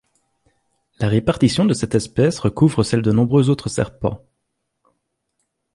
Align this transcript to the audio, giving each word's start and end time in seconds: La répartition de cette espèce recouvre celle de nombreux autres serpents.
La 0.99 1.07
répartition 1.07 1.63
de 1.63 1.75
cette 1.75 1.93
espèce 1.93 2.39
recouvre 2.39 2.81
celle 2.81 3.03
de 3.03 3.11
nombreux 3.11 3.51
autres 3.51 3.69
serpents. 3.69 4.25